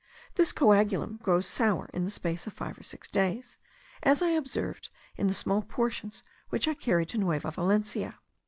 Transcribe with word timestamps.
This 0.33 0.51
coagulum 0.51 1.17
grows 1.21 1.45
sour 1.45 1.87
in 1.93 2.05
the 2.05 2.09
space 2.09 2.47
of 2.47 2.53
five 2.53 2.75
or 2.75 2.81
six 2.81 3.07
days, 3.07 3.59
as 4.01 4.23
I 4.23 4.31
observed 4.31 4.89
in 5.15 5.27
the 5.27 5.33
small 5.35 5.61
portions 5.61 6.23
which 6.49 6.67
I 6.67 6.73
carried 6.73 7.09
to 7.09 7.19
Nueva 7.19 7.51
Valencia. 7.51 8.17